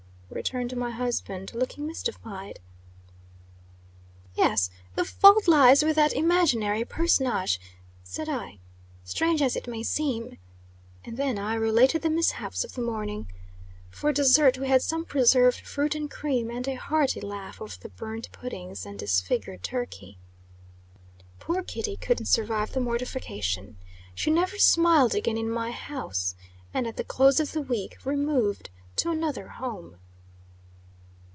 [0.33, 2.61] returned my husband, looking mystified.
[4.33, 7.59] "Yes, the fault lies with that imaginary personage,"
[8.01, 8.59] said I,
[9.03, 10.37] "strange as it may seem."
[11.03, 13.29] And then I related the mishaps of the morning.
[13.89, 17.89] For desert, we had some preserved fruit and cream, and a hearty laugh over the
[17.89, 20.17] burnt puddings and disfigured turkey.
[21.41, 23.75] Poor Kitty couldn't survive the mortification.
[24.15, 26.35] She never smiled again in my house;
[26.73, 29.97] and, at the close of the week, removed to another home.